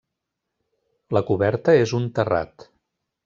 [1.17, 2.67] La coberta és un terrat.